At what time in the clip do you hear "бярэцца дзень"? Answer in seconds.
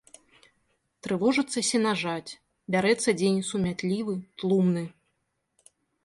2.75-3.37